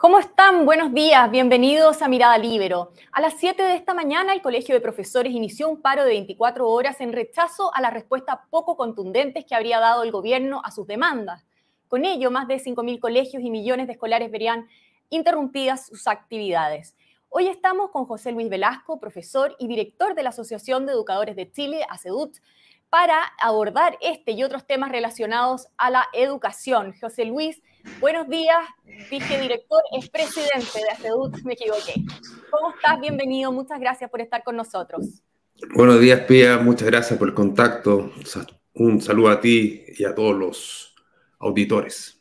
¿Cómo 0.00 0.18
están? 0.18 0.64
Buenos 0.64 0.94
días, 0.94 1.30
bienvenidos 1.30 2.00
a 2.00 2.08
Mirada 2.08 2.38
Libero. 2.38 2.90
A 3.12 3.20
las 3.20 3.34
7 3.34 3.62
de 3.62 3.74
esta 3.74 3.92
mañana, 3.92 4.32
el 4.32 4.40
Colegio 4.40 4.74
de 4.74 4.80
Profesores 4.80 5.30
inició 5.30 5.68
un 5.68 5.82
paro 5.82 6.04
de 6.04 6.12
24 6.12 6.66
horas 6.66 7.02
en 7.02 7.12
rechazo 7.12 7.70
a 7.74 7.82
las 7.82 7.92
respuestas 7.92 8.38
poco 8.48 8.78
contundentes 8.78 9.44
que 9.44 9.54
habría 9.54 9.78
dado 9.78 10.02
el 10.02 10.10
gobierno 10.10 10.62
a 10.64 10.70
sus 10.70 10.86
demandas. 10.86 11.44
Con 11.86 12.06
ello, 12.06 12.30
más 12.30 12.48
de 12.48 12.56
5.000 12.56 12.98
colegios 12.98 13.42
y 13.42 13.50
millones 13.50 13.88
de 13.88 13.92
escolares 13.92 14.30
verían 14.30 14.70
interrumpidas 15.10 15.88
sus 15.88 16.06
actividades. 16.06 16.96
Hoy 17.28 17.48
estamos 17.48 17.90
con 17.90 18.06
José 18.06 18.32
Luis 18.32 18.48
Velasco, 18.48 18.98
profesor 19.00 19.54
y 19.58 19.68
director 19.68 20.14
de 20.14 20.22
la 20.22 20.30
Asociación 20.30 20.86
de 20.86 20.92
Educadores 20.92 21.36
de 21.36 21.52
Chile, 21.52 21.84
ACEDUT, 21.90 22.38
para 22.90 23.22
abordar 23.40 23.96
este 24.00 24.32
y 24.32 24.42
otros 24.42 24.66
temas 24.66 24.90
relacionados 24.90 25.68
a 25.78 25.90
la 25.90 26.06
educación. 26.12 26.92
José 27.00 27.24
Luis, 27.24 27.62
buenos 28.00 28.28
días. 28.28 28.58
Dije 29.10 29.40
director, 29.40 29.80
es 29.96 30.10
presidente 30.10 30.80
de 30.80 30.90
ACEDUT, 30.90 31.42
me 31.44 31.52
equivoqué. 31.52 31.94
¿Cómo 32.50 32.74
estás? 32.74 33.00
Bienvenido. 33.00 33.52
Muchas 33.52 33.78
gracias 33.78 34.10
por 34.10 34.20
estar 34.20 34.42
con 34.42 34.56
nosotros. 34.56 35.22
Buenos 35.74 36.00
días, 36.00 36.20
Pia. 36.22 36.58
Muchas 36.58 36.88
gracias 36.88 37.18
por 37.18 37.28
el 37.28 37.34
contacto. 37.34 38.12
Un 38.74 39.00
saludo 39.00 39.30
a 39.30 39.40
ti 39.40 39.84
y 39.86 40.04
a 40.04 40.14
todos 40.14 40.36
los 40.36 40.94
auditores. 41.38 42.20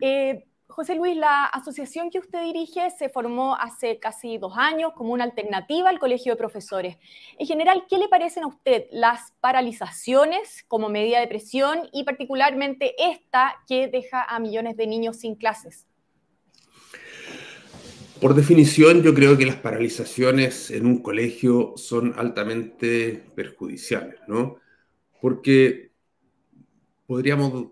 Eh, 0.00 0.46
José 0.80 0.94
Luis, 0.94 1.14
la 1.14 1.44
asociación 1.44 2.08
que 2.08 2.18
usted 2.18 2.42
dirige 2.42 2.88
se 2.98 3.10
formó 3.10 3.54
hace 3.54 3.98
casi 3.98 4.38
dos 4.38 4.54
años 4.56 4.94
como 4.96 5.12
una 5.12 5.24
alternativa 5.24 5.90
al 5.90 5.98
Colegio 5.98 6.32
de 6.32 6.38
Profesores. 6.38 6.96
En 7.38 7.46
general, 7.46 7.84
¿qué 7.86 7.98
le 7.98 8.08
parecen 8.08 8.44
a 8.44 8.46
usted 8.46 8.84
las 8.90 9.34
paralizaciones 9.42 10.64
como 10.68 10.88
medida 10.88 11.20
de 11.20 11.26
presión 11.26 11.80
y 11.92 12.04
particularmente 12.04 12.94
esta 12.98 13.56
que 13.68 13.88
deja 13.88 14.22
a 14.22 14.38
millones 14.38 14.74
de 14.78 14.86
niños 14.86 15.18
sin 15.18 15.34
clases? 15.34 15.86
Por 18.18 18.32
definición, 18.32 19.02
yo 19.02 19.12
creo 19.12 19.36
que 19.36 19.44
las 19.44 19.56
paralizaciones 19.56 20.70
en 20.70 20.86
un 20.86 21.02
colegio 21.02 21.74
son 21.76 22.14
altamente 22.16 23.22
perjudiciales, 23.34 24.18
¿no? 24.26 24.56
Porque 25.20 25.90
podríamos 27.06 27.66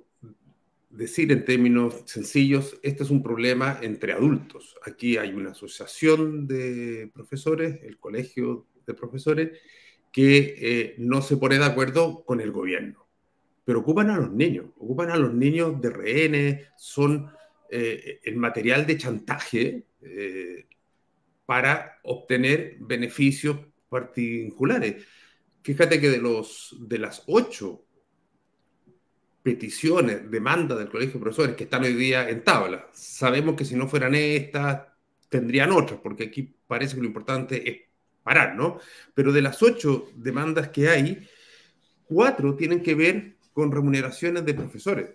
decir 0.99 1.31
en 1.31 1.45
términos 1.45 2.03
sencillos, 2.07 2.77
este 2.83 3.05
es 3.05 3.11
un 3.11 3.23
problema 3.23 3.79
entre 3.83 4.13
adultos. 4.13 4.77
Aquí 4.85 5.17
hay 5.17 5.33
una 5.33 5.53
asociación 5.53 6.49
de 6.49 7.09
profesores, 7.15 7.79
el 7.85 7.99
colegio 7.99 8.67
de 8.85 8.95
profesores, 8.95 9.61
que 10.11 10.57
eh, 10.59 10.95
no 10.99 11.23
se 11.23 11.37
pone 11.37 11.57
de 11.57 11.65
acuerdo 11.65 12.25
con 12.25 12.41
el 12.41 12.51
gobierno, 12.51 13.07
pero 13.65 13.79
ocupan 13.79 14.11
a 14.11 14.17
los 14.17 14.33
niños, 14.33 14.67
ocupan 14.77 15.11
a 15.11 15.17
los 15.17 15.33
niños 15.33 15.81
de 15.81 15.91
rehenes, 15.91 16.67
son 16.77 17.31
eh, 17.71 18.19
el 18.25 18.35
material 18.35 18.85
de 18.85 18.99
chantaje 18.99 19.85
eh, 20.03 20.67
para 21.47 22.01
obtener 22.03 22.77
beneficios 22.81 23.57
particulares. 23.89 25.07
Fíjate 25.63 26.01
que 26.01 26.11
de, 26.11 26.19
los, 26.19 26.77
de 26.81 26.99
las 26.99 27.23
ocho 27.29 27.85
peticiones, 29.49 30.31
demandas 30.31 30.77
del 30.79 30.91
Colegio 30.91 31.15
de 31.15 31.21
Profesores 31.21 31.57
que 31.57 31.65
están 31.65 31.83
hoy 31.83 31.95
día 31.95 32.29
en 32.29 32.45
tabla. 32.45 32.87
Sabemos 32.93 33.57
que 33.57 33.65
si 33.65 33.77
no 33.77 33.89
fueran 33.89 34.15
estas, 34.15 34.83
tendrían 35.31 35.73
otras, 35.73 36.01
porque 36.03 36.25
aquí 36.25 36.55
parece 36.67 36.97
que 36.97 37.01
lo 37.01 37.07
importante 37.07 37.67
es 37.67 37.79
parar, 38.23 38.55
¿no? 38.55 38.79
Pero 39.15 39.33
de 39.33 39.41
las 39.41 39.63
ocho 39.63 40.11
demandas 40.15 40.69
que 40.69 40.91
hay, 40.91 41.27
cuatro 42.05 42.57
tienen 42.57 42.83
que 42.83 42.95
ver 42.95 43.37
con 43.55 43.73
remuneraciones 43.73 44.45
de 44.45 44.53
profesores, 44.53 45.15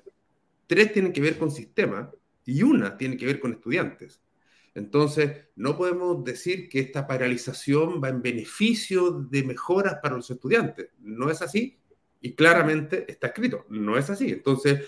tres 0.66 0.92
tienen 0.92 1.14
que 1.14 1.22
ver 1.22 1.38
con 1.38 1.52
sistemas 1.52 2.10
y 2.44 2.64
una 2.64 2.98
tiene 2.98 3.16
que 3.16 3.28
ver 3.28 3.40
con 3.40 3.54
estudiantes. 3.54 4.20
Entonces, 4.74 5.46
no 5.56 5.78
podemos 5.78 6.24
decir 6.24 6.68
que 6.68 6.80
esta 6.80 7.06
paralización 7.06 8.02
va 8.04 8.10
en 8.10 8.24
beneficio 8.24 9.12
de 9.12 9.44
mejoras 9.44 10.00
para 10.02 10.16
los 10.16 10.32
estudiantes. 10.32 10.90
No 11.02 11.30
es 11.30 11.44
así 11.44 11.78
y 12.24 12.36
claramente 12.36 13.06
está 13.12 13.28
escrito, 13.28 13.66
no 13.70 13.98
es 13.98 14.10
así. 14.10 14.32
Entonces, 14.32 14.88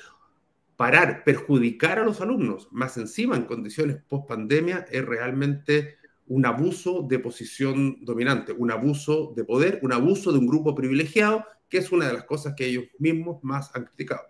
parar, 0.78 1.26
perjudicar 1.26 2.00
a 2.00 2.06
los 2.06 2.22
alumnos, 2.22 2.70
más 2.72 2.96
encima 2.96 3.36
en 3.36 3.44
condiciones 3.44 3.98
post 4.08 4.26
pandemia, 4.26 4.86
es 4.90 5.06
realmente 5.06 5.98
un 6.28 6.46
abuso 6.46 7.02
de 7.02 7.20
posición 7.20 7.98
dominante, 8.06 8.54
un 8.54 8.72
abuso 8.72 9.34
de 9.36 9.44
poder, 9.44 9.82
un 9.84 9.92
abuso 9.92 10.32
de 10.32 10.40
un 10.40 10.48
grupo 10.48 10.74
privilegiado, 10.74 11.46
que 11.70 11.80
es 11.80 11.92
una 11.92 12.08
de 12.08 12.14
las 12.14 12.24
cosas 12.24 12.54
que 12.56 12.68
ellos 12.68 12.86
mismos 13.00 13.44
más 13.44 13.70
han 13.76 13.84
criticado. 13.84 14.24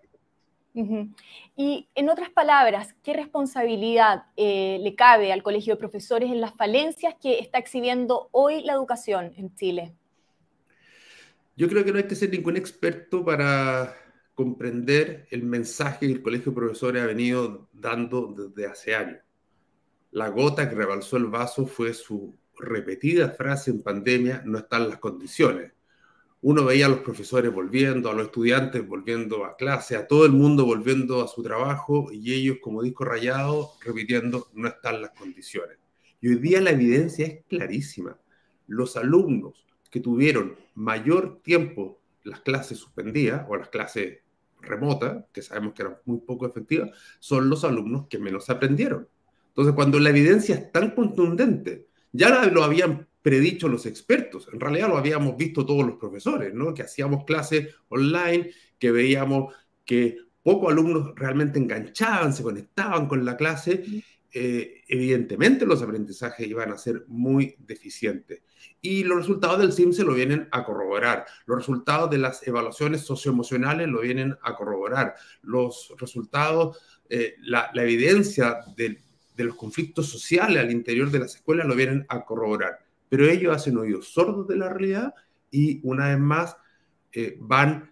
Y 1.55 1.87
en 1.95 2.09
otras 2.09 2.31
palabras, 2.31 2.95
¿qué 3.03 3.13
responsabilidad 3.13 4.23
eh, 4.35 4.79
le 4.81 4.95
cabe 4.95 5.31
al 5.31 5.43
Colegio 5.43 5.75
de 5.75 5.79
Profesores 5.79 6.31
en 6.31 6.41
las 6.41 6.53
falencias 6.55 7.15
que 7.21 7.39
está 7.39 7.59
exhibiendo 7.59 8.29
hoy 8.31 8.61
la 8.63 8.73
educación 8.73 9.31
en 9.37 9.55
Chile? 9.55 9.93
Yo 11.57 11.69
creo 11.69 11.85
que 11.85 11.91
no 11.93 11.97
hay 11.97 12.03
que 12.03 12.15
ser 12.15 12.31
ningún 12.31 12.57
experto 12.57 13.23
para 13.23 13.95
comprender 14.33 15.25
el 15.31 15.43
mensaje 15.43 16.05
que 16.05 16.11
el 16.11 16.21
Colegio 16.21 16.51
de 16.51 16.57
Profesores 16.57 17.01
ha 17.01 17.05
venido 17.05 17.69
dando 17.71 18.33
desde 18.37 18.69
hace 18.69 18.93
años. 18.93 19.21
La 20.11 20.27
gota 20.27 20.69
que 20.69 20.75
rebalsó 20.75 21.15
el 21.15 21.27
vaso 21.27 21.65
fue 21.65 21.93
su 21.93 22.37
repetida 22.57 23.29
frase 23.29 23.71
en 23.71 23.81
pandemia, 23.81 24.43
no 24.45 24.57
están 24.57 24.89
las 24.89 24.99
condiciones. 24.99 25.71
Uno 26.41 26.65
veía 26.65 26.87
a 26.87 26.89
los 26.89 26.99
profesores 26.99 27.53
volviendo, 27.53 28.09
a 28.09 28.13
los 28.13 28.25
estudiantes 28.25 28.85
volviendo 28.85 29.45
a 29.45 29.55
clase, 29.55 29.95
a 29.95 30.07
todo 30.07 30.25
el 30.25 30.33
mundo 30.33 30.65
volviendo 30.65 31.23
a 31.23 31.27
su 31.29 31.41
trabajo 31.41 32.11
y 32.11 32.33
ellos 32.33 32.57
como 32.61 32.83
disco 32.83 33.05
rayado 33.05 33.71
repitiendo, 33.79 34.49
no 34.53 34.67
están 34.67 35.01
las 35.01 35.11
condiciones. 35.11 35.77
Y 36.19 36.27
hoy 36.27 36.35
día 36.35 36.59
la 36.59 36.71
evidencia 36.71 37.25
es 37.25 37.45
clarísima. 37.47 38.19
Los 38.67 38.97
alumnos 38.97 39.64
que 39.95 40.01
tuvieron 40.01 40.57
mayor 40.73 41.39
tiempo 41.41 42.01
las 42.25 42.41
clases 42.41 42.77
suspendidas 42.77 43.45
o 43.47 43.55
las 43.55 43.69
clases 43.69 44.19
remotas, 44.59 45.23
que 45.31 45.41
sabemos 45.41 45.73
que 45.73 45.83
eran 45.83 45.95
muy 46.03 46.19
poco 46.19 46.45
efectivas, 46.45 46.89
son 47.19 47.49
los 47.49 47.63
alumnos 47.63 48.07
que 48.09 48.19
menos 48.19 48.49
aprendieron. 48.49 49.07
Entonces, 49.47 49.73
cuando 49.73 49.97
la 49.97 50.09
evidencia 50.09 50.55
es 50.55 50.69
tan 50.73 50.91
contundente, 50.91 51.87
ya 52.11 52.45
lo 52.47 52.65
habían 52.65 53.07
predicho 53.21 53.69
los 53.69 53.85
expertos, 53.85 54.49
en 54.51 54.59
realidad 54.59 54.89
lo 54.89 54.97
habíamos 54.97 55.37
visto 55.37 55.65
todos 55.65 55.87
los 55.87 55.95
profesores, 55.95 56.53
¿no? 56.53 56.73
Que 56.73 56.81
hacíamos 56.81 57.23
clases 57.23 57.73
online, 57.87 58.51
que 58.77 58.91
veíamos 58.91 59.55
que 59.85 60.17
pocos 60.43 60.73
alumnos 60.73 61.13
realmente 61.15 61.57
enganchaban, 61.57 62.33
se 62.33 62.43
conectaban 62.43 63.07
con 63.07 63.23
la 63.23 63.37
clase, 63.37 64.03
eh, 64.37 64.83
evidentemente 64.89 65.65
los 65.65 65.81
aprendizajes 65.81 66.45
iban 66.45 66.69
a 66.73 66.77
ser 66.77 67.05
muy 67.07 67.55
deficientes. 67.57 68.43
Y 68.81 69.05
los 69.05 69.19
resultados 69.19 69.59
del 69.59 69.71
CIMSE 69.71 70.03
lo 70.03 70.13
vienen 70.13 70.49
a 70.51 70.65
corroborar. 70.65 71.25
Los 71.45 71.59
resultados 71.59 72.09
de 72.09 72.17
las 72.17 72.45
evaluaciones 72.45 72.99
socioemocionales 72.99 73.87
lo 73.87 74.01
vienen 74.01 74.37
a 74.43 74.53
corroborar. 74.57 75.15
Los 75.41 75.93
resultados, 75.97 76.77
eh, 77.09 77.35
la, 77.43 77.71
evidencia 77.75 78.59
de, 78.75 79.01
los 79.37 79.55
conflictos 79.55 80.09
sociales 80.09 80.61
al 80.61 80.71
interior 80.71 81.09
de 81.09 81.19
las 81.19 81.35
escuelas 81.35 81.65
lo 81.65 81.73
vienen 81.73 82.05
a 82.09 82.25
corroborar. 82.25 82.79
Pero 83.07 83.29
ellos 83.29 83.55
hacen 83.55 83.77
oídos 83.77 84.09
sordos 84.09 84.49
de 84.49 84.57
la 84.57 84.67
realidad 84.67 85.13
y 85.49 85.79
una 85.87 86.09
vez 86.09 86.19
más 86.19 86.57
eh, 87.13 87.37
van 87.39 87.89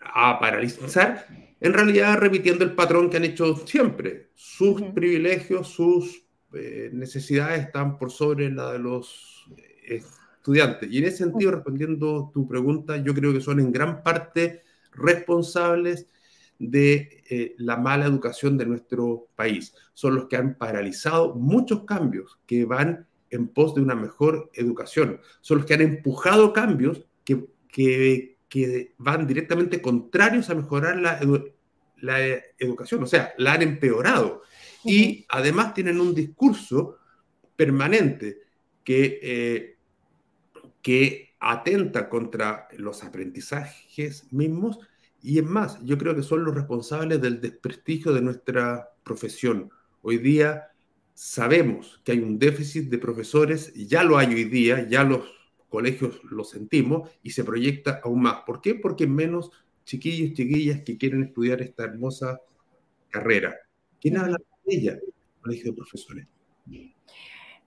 a 0.00 0.40
paralizar 0.40 1.28
en 1.60 1.72
realidad 1.74 2.18
repitiendo 2.18 2.64
el 2.64 2.74
patrón 2.74 3.10
que 3.10 3.18
han 3.18 3.24
hecho 3.24 3.54
siempre. 3.66 4.30
Sus 4.34 4.80
privilegios, 4.94 5.68
sus 5.68 6.24
eh, 6.54 6.90
necesidades 6.92 7.66
están 7.66 7.98
por 7.98 8.10
sobre 8.10 8.50
la 8.50 8.72
de 8.72 8.78
los 8.78 9.46
eh, 9.86 10.02
estudiantes. 10.36 10.90
Y 10.90 10.98
en 10.98 11.04
ese 11.04 11.18
sentido, 11.18 11.52
respondiendo 11.52 12.30
tu 12.32 12.48
pregunta, 12.48 12.96
yo 12.96 13.14
creo 13.14 13.32
que 13.32 13.40
son 13.40 13.60
en 13.60 13.70
gran 13.70 14.02
parte 14.02 14.62
responsables 14.92 16.06
de 16.58 17.22
eh, 17.28 17.54
la 17.58 17.76
mala 17.76 18.06
educación 18.06 18.56
de 18.56 18.66
nuestro 18.66 19.28
país. 19.36 19.74
Son 19.94 20.14
los 20.14 20.26
que 20.26 20.36
han 20.36 20.56
paralizado 20.56 21.34
muchos 21.34 21.84
cambios 21.84 22.38
que 22.46 22.64
van 22.64 23.06
en 23.30 23.48
pos 23.48 23.74
de 23.74 23.82
una 23.82 23.94
mejor 23.94 24.50
educación. 24.54 25.20
Son 25.40 25.58
los 25.58 25.66
que 25.66 25.74
han 25.74 25.82
empujado 25.82 26.52
cambios 26.52 27.04
que, 27.24 27.46
que 27.68 28.38
que 28.50 28.94
van 28.98 29.26
directamente 29.26 29.80
contrarios 29.80 30.50
a 30.50 30.54
mejorar 30.54 30.98
la, 30.98 31.20
la 31.98 32.18
educación, 32.58 33.02
o 33.04 33.06
sea, 33.06 33.32
la 33.38 33.54
han 33.54 33.62
empeorado. 33.62 34.42
Y 34.84 35.24
además 35.28 35.72
tienen 35.72 36.00
un 36.00 36.14
discurso 36.14 36.98
permanente 37.56 38.40
que, 38.84 39.20
eh, 39.22 39.76
que 40.82 41.34
atenta 41.38 42.08
contra 42.08 42.68
los 42.76 43.04
aprendizajes 43.04 44.30
mismos 44.32 44.80
y 45.22 45.38
es 45.38 45.44
más, 45.44 45.78
yo 45.84 45.98
creo 45.98 46.16
que 46.16 46.22
son 46.22 46.44
los 46.44 46.54
responsables 46.54 47.20
del 47.20 47.40
desprestigio 47.40 48.12
de 48.12 48.22
nuestra 48.22 48.88
profesión. 49.04 49.70
Hoy 50.02 50.18
día 50.18 50.68
sabemos 51.14 52.00
que 52.04 52.12
hay 52.12 52.20
un 52.20 52.38
déficit 52.38 52.88
de 52.88 52.98
profesores, 52.98 53.72
ya 53.74 54.02
lo 54.02 54.16
hay 54.16 54.28
hoy 54.28 54.44
día, 54.44 54.88
ya 54.88 55.04
los 55.04 55.28
colegios 55.70 56.20
lo 56.24 56.44
sentimos 56.44 57.08
y 57.22 57.30
se 57.30 57.44
proyecta 57.44 58.00
aún 58.04 58.22
más. 58.22 58.42
¿Por 58.44 58.60
qué? 58.60 58.74
Porque 58.74 59.06
menos 59.06 59.50
chiquillos, 59.84 60.34
chiquillas 60.34 60.82
que 60.82 60.98
quieren 60.98 61.22
estudiar 61.22 61.62
esta 61.62 61.84
hermosa 61.84 62.40
carrera. 63.08 63.56
¿Quién 64.00 64.18
habla 64.18 64.36
de 64.36 64.74
ella, 64.74 64.98
colegio 65.40 65.70
de 65.70 65.76
profesores. 65.76 66.26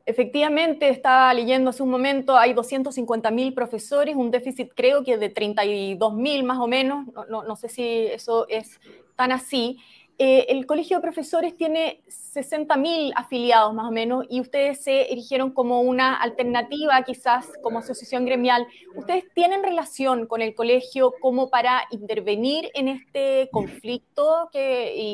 Efectivamente, 0.05 0.89
estaba 0.89 1.33
leyendo 1.33 1.69
hace 1.69 1.81
un 1.81 1.89
momento, 1.89 2.37
hay 2.37 2.53
250.000 2.53 3.53
profesores, 3.53 4.15
un 4.15 4.31
déficit 4.31 4.71
creo 4.75 5.03
que 5.03 5.17
de 5.17 5.33
32.000 5.33 6.43
más 6.43 6.59
o 6.59 6.67
menos, 6.67 7.07
no, 7.29 7.43
no, 7.43 7.55
sé 7.55 7.69
si 7.69 7.83
eso 8.07 8.45
es 8.49 8.81
tan 9.15 9.31
así. 9.31 9.79
Eh, 10.19 10.45
el 10.49 10.65
Colegio 10.67 10.97
de 10.97 11.01
Profesores 11.01 11.57
tiene 11.57 12.03
60.000 12.07 13.13
afiliados 13.15 13.73
más 13.73 13.87
o 13.87 13.91
menos 13.91 14.25
y 14.29 14.41
ustedes 14.41 14.83
se 14.83 15.11
erigieron 15.11 15.51
como 15.51 15.81
una 15.81 16.15
alternativa 16.15 17.01
quizás 17.03 17.47
como 17.63 17.79
asociación 17.79 18.25
gremial. 18.25 18.67
¿Ustedes 18.95 19.25
tienen 19.33 19.63
relación 19.63 20.27
con 20.27 20.41
el 20.41 20.53
colegio 20.53 21.13
como 21.19 21.49
para 21.49 21.83
intervenir 21.89 22.69
en 22.75 22.89
este 22.89 23.49
conflicto 23.51 24.49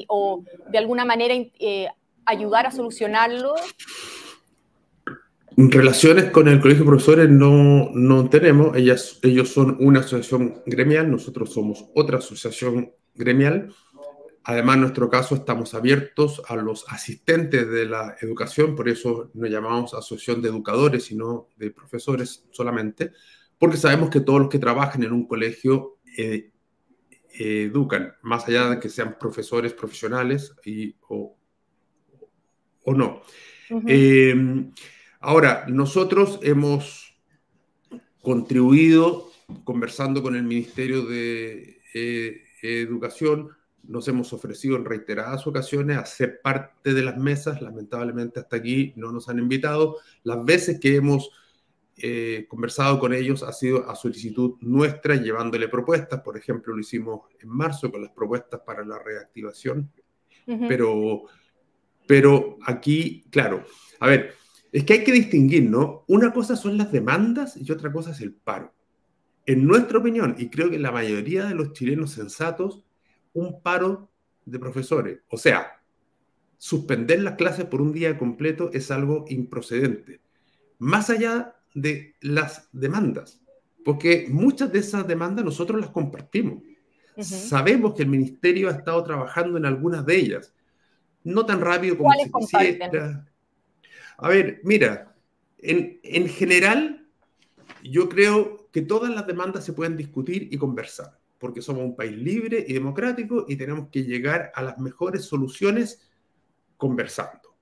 o 0.07 0.44
de 0.69 0.78
alguna 0.78 1.06
manera 1.06 1.34
eh, 1.60 1.88
ayudar 2.25 2.66
a 2.66 2.72
solucionarlo? 2.72 3.56
Relaciones 5.56 6.31
con 6.31 6.48
el 6.48 6.62
Colegio 6.62 6.84
de 6.84 6.90
Profesores 6.90 7.30
no, 7.30 7.90
no 7.94 8.30
tenemos, 8.30 8.78
Ellas, 8.78 9.19
ellos 9.24 9.50
son 9.50 9.78
una 9.80 10.00
asociación 10.00 10.62
gremial, 10.66 11.12
nosotros 11.12 11.51
somos 11.51 11.86
otra 11.96 12.19
asociación 12.19 12.94
gremial. 13.13 13.74
Además, 14.50 14.78
en 14.78 14.81
nuestro 14.81 15.12
caso 15.12 15.36
estamos 15.36 15.75
abiertos 15.75 16.42
a 16.48 16.56
los 16.56 16.84
asistentes 16.88 17.69
de 17.69 17.86
la 17.86 18.16
educación, 18.19 18.75
por 18.75 18.90
eso 18.90 19.30
no 19.36 19.46
llamamos 19.46 19.94
asociación 19.94 20.42
de 20.42 20.50
educadores, 20.50 21.04
sino 21.04 21.50
de 21.56 21.69
profesores 21.69 22.48
solamente, 22.50 23.12
porque 23.60 23.78
sabemos 23.78 24.10
que 24.10 24.22
todos 24.22 24.40
los 24.40 24.50
que 24.50 24.57
trabajan 24.57 25.04
en 25.04 25.13
un 25.13 25.28
colegio 25.28 26.00
eh, 26.18 26.50
educan, 27.31 28.16
más 28.24 28.48
allá 28.48 28.72
de 28.72 28.80
que 28.80 28.90
sean 28.90 29.18
profesores 29.19 29.74
profesionales 29.74 30.56
y, 30.66 30.96
o, 31.07 31.38
o 32.86 32.94
no. 32.96 33.22
Ahora, 35.19 35.66
nosotros 35.68 36.40
hemos 36.42 37.22
contribuido, 38.24 39.30
conversando 39.63 40.24
con 40.24 40.36
el 40.36 40.42
Ministerio 40.42 41.06
de 41.06 41.84
eh, 41.94 42.42
Educación, 42.63 43.59
nos 43.89 44.07
hemos 44.07 44.31
ofrecido 44.33 44.75
en 44.75 44.86
reiteradas 44.86 45.47
ocasiones 45.47 45.97
a 45.97 46.06
ser 46.06 46.41
parte 46.41 46.94
de 46.94 47.01
las 47.01 47.18
mesas, 47.18 47.59
lamentablemente 47.59 48.39
hasta 48.39 48.57
aquí 48.57 48.94
no 48.95 49.12
nos 49.12 49.30
han 49.30 49.39
invitado. 49.39 49.97
Las 50.24 50.45
veces 50.45 50.80
que 50.80 50.95
hemos 50.95 51.31
eh, 51.97 52.45
conversado 52.47 53.00
con 53.00 53.13
ellos 53.13 53.41
ha 53.41 53.51
sido 53.51 53.89
a 53.89 53.95
solicitud 53.95 54.57
nuestra, 54.62 55.15
llevándole 55.15 55.68
propuestas, 55.68 56.21
por 56.21 56.38
ejemplo, 56.38 56.71
lo 56.74 56.80
hicimos 56.80 57.21
en 57.39 57.50
marzo 57.50 57.91
con 57.91 58.03
las 58.03 58.12
propuestas 58.12 58.62
para 58.63 58.86
la 58.86 59.00
reactivación, 59.00 59.91
pero, 60.68 61.24
pero 62.07 62.57
aquí, 62.65 63.25
claro, 63.31 63.65
a 64.00 64.07
ver, 64.07 64.36
es 64.71 64.83
que 64.83 64.94
hay 64.94 65.03
que 65.03 65.12
distinguir, 65.12 65.68
¿no? 65.68 66.06
Una 66.07 66.31
cosa 66.31 66.56
son 66.56 66.77
las 66.77 66.91
demandas 66.91 67.57
y 67.57 67.71
otra 67.71 67.91
cosa 67.91 68.12
es 68.12 68.21
el 68.21 68.33
paro. 68.33 68.71
En 69.47 69.65
nuestra 69.65 69.97
opinión, 69.97 70.36
y 70.38 70.50
creo 70.50 70.69
que 70.69 70.77
la 70.77 70.91
mayoría 70.91 71.45
de 71.45 71.56
los 71.56 71.74
chilenos 71.74 72.12
sensatos, 72.12 72.83
un 73.34 73.62
paro 73.62 74.10
de 74.46 74.60
profesores, 74.60 75.20
o 75.30 75.38
sea, 75.38 75.81
suspender 76.58 77.22
las 77.22 77.36
clases 77.36 77.66
por 77.66 77.81
un 77.81 77.94
día 77.94 78.18
completo 78.18 78.70
es 78.74 78.92
algo 78.92 79.26
improcedente, 79.30 80.22
más 80.78 81.10
allá 81.10 81.56
de 81.74 82.16
las 82.22 82.68
demandas, 82.72 83.42
porque 83.86 84.28
muchas 84.30 84.72
de 84.72 84.80
esas 84.80 85.08
demandas 85.08 85.46
nosotros 85.46 85.80
las 85.80 85.90
compartimos. 85.92 86.64
Sabemos 87.22 87.96
que 87.96 88.04
el 88.04 88.10
ministerio 88.10 88.70
ha 88.70 88.74
estado 88.74 89.04
trabajando 89.04 89.58
en 89.58 89.66
algunas 89.66 90.06
de 90.06 90.16
ellas, 90.16 90.54
no 91.24 91.46
tan 91.46 91.60
rápido 91.60 91.98
como 91.98 92.12
se 92.14 92.32
quisiera. 92.32 93.25
A 94.18 94.30
ver, 94.30 94.62
mira, 94.64 95.16
en, 95.58 96.30
general, 96.30 97.08
yo 97.84 98.10
creo 98.10 98.70
que 98.72 98.82
todas 98.82 99.14
las 99.14 99.28
demandas 99.28 99.66
se 99.66 99.74
pueden 99.74 99.98
discutir 99.98 100.48
y 100.52 100.58
conversar, 100.58 101.19
porque 101.39 101.62
somos 101.62 101.83
un 101.83 101.95
país 101.95 102.15
libre 102.15 102.63
y 102.68 102.74
democrático 102.74 103.45
y 103.47 103.56
tenemos 103.56 103.89
que 103.89 104.03
llegar 104.03 104.51
a 104.53 104.62
las 104.62 104.77
mejores 104.77 105.24
soluciones 105.24 106.09
conversando. 106.77 107.56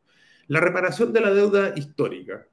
La 0.48 0.60
reparación 0.60 1.14
de 1.14 1.22
la 1.22 1.34
deuda 1.34 1.74
histórica 1.76 2.48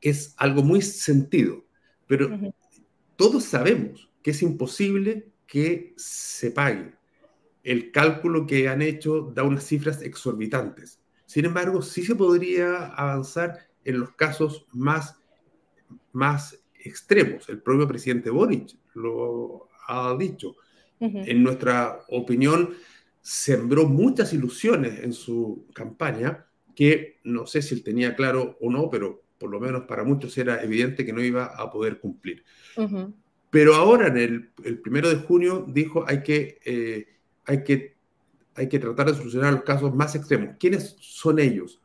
es 0.00 0.34
algo 0.36 0.62
muy 0.62 0.82
sentido, 0.82 1.64
pero 2.06 2.38
todos 3.16 3.44
sabemos 3.44 4.10
que 4.22 4.30
es 4.30 4.42
imposible 4.42 5.32
que 5.46 5.94
se 5.96 6.50
pague. 6.50 6.94
El 7.62 7.90
cálculo 7.90 8.46
que 8.46 8.68
han 8.68 8.82
hecho 8.82 9.32
da 9.34 9.42
unas 9.42 9.64
cifras 9.64 10.02
exorbitantes. 10.02 11.00
Sin 11.24 11.46
embargo, 11.46 11.80
sí 11.82 12.04
se 12.04 12.14
podría 12.14 12.86
avanzar 12.88 13.58
en 13.84 14.00
los 14.00 14.12
casos 14.12 14.66
más, 14.72 15.18
más 16.12 16.62
extremos. 16.74 17.48
El 17.48 17.62
propio 17.62 17.88
presidente 17.88 18.30
Boric 18.30 18.76
lo 18.94 19.68
ha 19.86 20.14
dicho. 20.18 20.56
En 21.00 21.42
nuestra 21.42 22.00
opinión, 22.08 22.70
sembró 23.20 23.86
muchas 23.86 24.32
ilusiones 24.32 25.00
en 25.02 25.12
su 25.12 25.66
campaña 25.74 26.46
que 26.74 27.20
no 27.24 27.46
sé 27.46 27.60
si 27.60 27.74
él 27.74 27.82
tenía 27.82 28.16
claro 28.16 28.56
o 28.60 28.70
no, 28.70 28.88
pero 28.88 29.22
por 29.38 29.50
lo 29.50 29.60
menos 29.60 29.82
para 29.82 30.02
muchos 30.02 30.36
era 30.38 30.62
evidente 30.62 31.04
que 31.04 31.12
no 31.12 31.22
iba 31.22 31.44
a 31.44 31.70
poder 31.70 32.00
cumplir. 32.00 32.42
Pero 33.50 33.74
ahora, 33.74 34.06
en 34.06 34.16
el, 34.16 34.50
el, 34.64 34.78
primero 34.80 35.10
de 35.10 35.16
junio, 35.16 35.66
dijo 35.68 36.04
hay 36.06 36.22
que, 36.22 36.58
eh, 36.64 37.06
hay 37.44 37.62
que 37.62 37.94
hay 38.56 38.68
que 38.68 38.78
tratar 38.78 39.06
de 39.06 39.14
solucionar 39.14 39.52
los 39.52 39.62
casos 39.62 39.94
más 39.94 40.14
extremos. 40.14 40.56
¿Quiénes 40.58 40.96
son 41.00 41.38
ellos? 41.38 41.80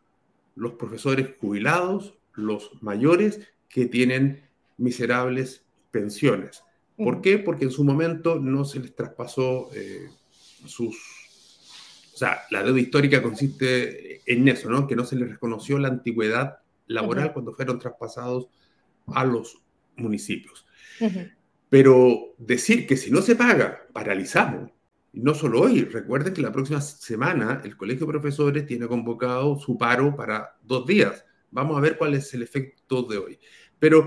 Los 0.55 0.73
profesores 0.73 1.31
jubilados, 1.39 2.17
los 2.33 2.71
mayores 2.81 3.39
que 3.67 3.87
tienen 3.87 4.43
miserables 4.77 5.65
pensiones. 5.91 6.63
¿Por 6.99 7.21
qué? 7.21 7.39
Porque 7.39 7.63
en 7.63 7.71
su 7.71 7.85
momento 7.85 8.39
no 8.39 8.65
se 8.65 8.81
les 8.81 8.93
traspasó 8.93 9.69
eh, 9.73 10.09
sus... 10.65 10.97
O 12.13 12.17
sea, 12.17 12.41
la 12.51 12.61
deuda 12.61 12.81
histórica 12.81 13.23
consiste 13.23 14.21
en 14.25 14.45
eso, 14.49 14.69
¿no? 14.69 14.85
Que 14.85 14.97
no 14.97 15.05
se 15.05 15.15
les 15.15 15.29
reconoció 15.29 15.79
la 15.79 15.87
antigüedad 15.87 16.57
laboral 16.87 17.31
cuando 17.31 17.53
fueron 17.53 17.79
traspasados 17.79 18.49
a 19.07 19.23
los 19.23 19.61
municipios. 19.95 20.65
Pero 21.69 22.35
decir 22.37 22.85
que 22.85 22.97
si 22.97 23.11
no 23.11 23.21
se 23.21 23.37
paga, 23.37 23.87
paralizamos, 23.93 24.69
no 25.13 25.33
solo 25.33 25.61
hoy, 25.61 25.85
recuerden 25.85 26.33
que 26.33 26.41
la 26.41 26.51
próxima 26.51 26.81
semana 26.81 27.61
el 27.63 27.77
Colegio 27.77 28.05
de 28.05 28.11
Profesores 28.11 28.65
tiene 28.65 28.87
convocado 28.87 29.57
su 29.57 29.77
paro 29.77 30.13
para 30.17 30.57
dos 30.63 30.85
días. 30.85 31.23
Vamos 31.49 31.77
a 31.77 31.81
ver 31.81 31.97
cuál 31.97 32.15
es 32.15 32.33
el 32.33 32.43
efecto 32.43 33.03
de 33.03 33.17
hoy. 33.17 33.39
Pero, 33.79 34.05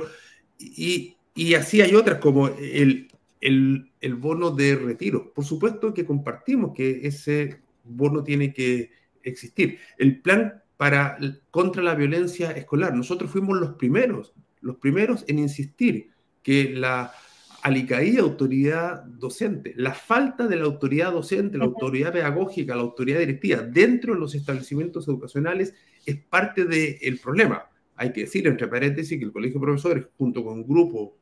y, 0.59 1.17
así 1.55 1.81
hay 1.81 1.95
otras 1.95 2.19
como 2.19 2.49
el, 2.49 3.09
el, 3.41 4.15
bono 4.15 4.51
de 4.51 4.77
retiro. 4.77 5.33
Por 5.33 5.45
supuesto 5.45 5.93
que 5.93 6.05
compartimos 6.05 6.73
que 6.75 7.07
ese 7.07 7.61
bono 7.85 8.23
tiene 8.23 8.53
que 8.53 8.91
existir. 9.23 9.79
El 9.99 10.21
plan 10.21 10.63
para, 10.77 11.19
contra 11.51 11.83
la 11.83 11.95
violencia 11.95 12.51
escolar. 12.53 12.95
Nosotros 12.95 13.31
fuimos 13.31 13.59
los 13.59 13.75
primeros, 13.75 14.35
los 14.61 14.77
primeros 14.77 15.25
en 15.29 15.39
insistir 15.39 16.11
que 16.43 16.73
la 16.75 17.13
alicaída 17.63 18.23
autoridad 18.23 19.05
docente, 19.05 19.73
la 19.77 19.95
falta 19.95 20.49
de 20.49 20.57
la 20.57 20.65
autoridad 20.65 21.13
docente, 21.13 21.57
la 21.57 21.67
autoridad 21.67 22.13
pedagógica, 22.13 22.75
la 22.75 22.83
autoridad 22.83 23.21
directiva 23.21 23.63
dentro 23.63 24.15
de 24.15 24.21
los 24.21 24.35
establecimientos 24.35 25.07
educacionales 25.07 25.73
es 26.05 26.17
parte 26.17 26.65
del 26.65 27.21
problema. 27.21 27.71
Hay 27.95 28.13
que 28.13 28.23
decir, 28.23 28.49
entre 28.49 28.67
paréntesis, 28.67 29.17
que 29.17 29.25
el 29.25 29.33
Colegio 29.33 29.61
de 29.61 29.67
Profesores, 29.67 30.07
junto 30.19 30.45
con 30.45 30.55
un 30.55 30.67
grupo 30.67 31.17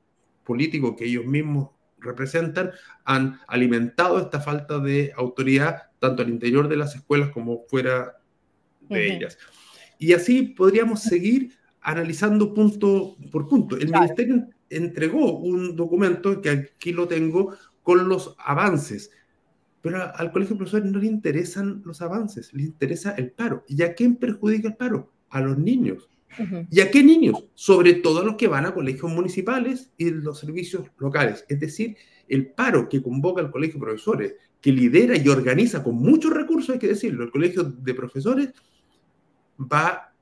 político 0.51 0.97
que 0.97 1.05
ellos 1.05 1.27
mismos 1.27 1.71
representan, 1.99 2.73
han 3.05 3.39
alimentado 3.47 4.19
esta 4.19 4.41
falta 4.41 4.81
de 4.81 5.13
autoridad 5.17 5.93
tanto 6.01 6.23
al 6.23 6.29
interior 6.29 6.67
de 6.67 6.75
las 6.75 6.97
escuelas 6.97 7.31
como 7.31 7.67
fuera 7.69 8.19
de 8.89 9.15
ellas. 9.15 9.39
Y 10.01 10.13
así 10.13 10.43
podríamos 10.43 11.05
seguir 11.05 11.53
analizando 11.81 12.53
punto 12.53 13.17
por 13.31 13.47
punto. 13.47 13.77
El 13.77 13.93
Ministerio 13.93 14.49
entregó 14.69 15.39
un 15.39 15.77
documento 15.77 16.41
que 16.41 16.51
aquí 16.51 16.93
lo 16.93 17.07
tengo 17.07 17.55
con 17.85 18.09
los 18.09 18.35
avances. 18.45 19.13
Pero 19.83 20.03
al 20.13 20.33
colegio 20.33 20.57
de 20.57 20.59
profesores 20.59 20.91
no 20.91 20.99
le 20.99 21.07
interesan 21.07 21.81
los 21.85 22.03
avances, 22.03 22.53
le 22.53 22.65
interesa 22.65 23.13
el 23.13 23.31
paro. 23.31 23.63
¿Y 23.69 23.83
a 23.85 23.95
quién 23.95 24.17
perjudica 24.17 24.67
el 24.67 24.77
paro? 24.77 25.13
A 25.29 25.41
los 25.43 25.57
niños. 25.57 26.11
¿Y 26.71 26.81
a 26.81 26.91
qué 26.91 27.03
niños? 27.03 27.45
Sobre 27.55 27.95
todo 27.95 28.21
a 28.21 28.25
los 28.25 28.37
que 28.37 28.49
van 28.49 28.67
a 28.67 28.75
colegios 28.75 29.11
municipales 29.11 29.93
y 29.97 30.11
los 30.11 30.39
servicios 30.39 30.87
locales. 30.99 31.45
Es 31.49 31.59
decir, 31.61 31.97
el 32.29 32.47
paro 32.53 32.89
que 32.89 33.03
convoca 33.03 33.43
el 33.43 33.51
colegio 33.51 33.81
de 33.81 33.87
profesores, 33.87 34.35
que 34.61 34.73
lidera 34.73 35.17
y 35.17 35.29
organiza 35.29 35.83
con 35.83 35.97
muchos 35.97 36.33
recursos, 36.33 36.75
hay 36.75 36.79
que 36.79 36.89
decirlo, 36.89 37.25
el 37.25 37.31
colegio 37.31 37.65
de 37.65 37.95
profesores 37.95 38.51
va 39.61 40.13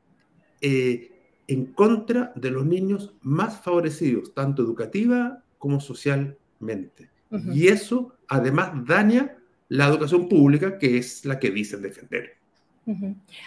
eh, 0.60 1.12
en 1.46 1.66
contra 1.72 2.32
de 2.36 2.50
los 2.50 2.64
niños 2.64 3.14
más 3.22 3.60
favorecidos, 3.60 4.34
tanto 4.34 4.62
educativa 4.62 5.42
como 5.58 5.80
socialmente. 5.80 7.10
Y 7.52 7.66
eso 7.66 8.16
además 8.26 8.72
daña 8.86 9.36
la 9.68 9.86
educación 9.88 10.28
pública, 10.30 10.78
que 10.78 10.96
es 10.96 11.26
la 11.26 11.38
que 11.38 11.50
dicen 11.50 11.82
defender. 11.82 12.37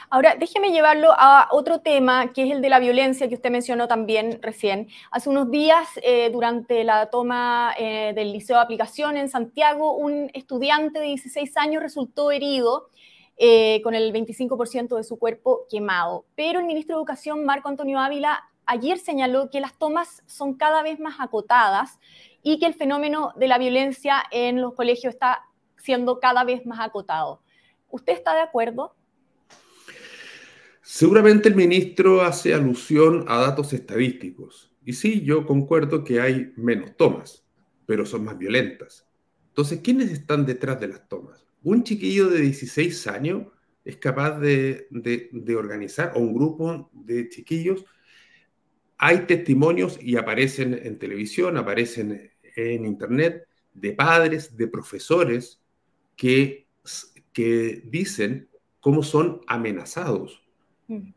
Ahora, 0.10 0.36
déjeme 0.36 0.72
llevarlo 0.72 1.10
a 1.18 1.48
otro 1.52 1.80
tema, 1.80 2.32
que 2.32 2.44
es 2.44 2.52
el 2.52 2.62
de 2.62 2.70
la 2.70 2.80
violencia 2.80 3.28
que 3.28 3.36
usted 3.36 3.50
mencionó 3.50 3.88
también 3.88 4.40
recién. 4.42 4.88
Hace 5.10 5.30
unos 5.30 5.50
días, 5.50 5.88
eh, 6.04 6.30
durante 6.32 6.84
la 6.84 7.10
toma 7.10 7.74
eh, 7.78 8.14
del 8.14 8.34
Liceo 8.34 8.58
de 8.58 8.64
Aplicación 8.64 9.18
en 9.18 9.30
Santiago, 9.30 9.96
un 9.96 10.30
estudiante 10.34 11.00
de 11.00 11.08
16 11.08 11.58
años 11.58 11.82
resultó 11.82 12.32
herido 12.32 12.90
eh, 13.38 13.82
con 13.84 13.96
el 13.96 14.14
25% 14.14 14.96
de 14.96 15.04
su 15.04 15.18
cuerpo 15.18 15.66
quemado. 15.70 16.26
Pero 16.36 16.60
el 16.60 16.66
ministro 16.66 16.96
de 16.96 17.00
Educación, 17.00 17.44
Marco 17.44 17.70
Antonio 17.70 18.00
Ávila, 18.00 18.44
ayer 18.68 19.00
señaló 19.00 19.50
que 19.50 19.60
las 19.60 19.78
tomas 19.78 20.22
son 20.28 20.54
cada 20.54 20.84
vez 20.84 21.00
más 21.00 21.16
acotadas 21.20 22.00
y 22.44 22.60
que 22.60 22.68
el 22.68 22.76
fenómeno 22.76 23.34
de 23.36 23.48
la 23.48 23.58
violencia 23.58 24.24
en 24.30 24.62
los 24.62 24.76
colegios 24.76 25.14
está 25.14 25.46
siendo 25.78 26.20
cada 26.20 26.44
vez 26.44 26.66
más 26.66 26.80
acotado. 26.80 27.42
¿Usted 27.90 28.14
está 28.14 28.36
de 28.36 28.42
acuerdo? 28.42 28.96
Seguramente 30.84 31.48
el 31.48 31.56
ministro 31.56 32.24
hace 32.24 32.56
alusión 32.56 33.26
a 33.28 33.38
datos 33.38 33.72
estadísticos. 33.72 34.74
Y 34.84 34.94
sí, 34.94 35.22
yo 35.22 35.46
concuerdo 35.46 36.04
que 36.04 36.20
hay 36.20 36.54
menos 36.58 36.98
tomas, 36.98 37.46
pero 37.86 38.04
son 38.04 38.24
más 38.24 38.38
violentas. 38.38 39.08
Entonces, 39.50 39.82
¿quiénes 39.84 40.12
están 40.12 40.44
detrás 40.44 40.80
de 40.80 40.88
las 40.88 41.08
tomas? 41.08 41.46
Un 41.62 41.84
chiquillo 41.84 42.30
de 42.30 42.42
16 42.42 43.06
años 43.08 43.48
es 43.86 43.98
capaz 43.98 44.40
de, 44.40 44.88
organizar, 45.56 46.14
o 46.16 46.20
un 46.20 46.34
grupo 46.34 46.90
de 46.94 47.30
chiquillos. 47.30 47.86
Hay 48.98 49.28
testimonios 49.28 50.00
y 50.02 50.16
aparecen 50.16 50.80
en 50.82 50.98
televisión, 50.98 51.58
aparecen 51.58 52.32
en 52.56 52.86
internet, 52.86 53.48
de 53.74 53.94
padres, 53.94 54.58
de 54.58 54.68
profesores 54.68 55.62
que, 56.16 56.68
que 57.32 57.84
dicen 57.86 58.50
cómo 58.80 59.04
son 59.04 59.42
amenazados 59.48 60.41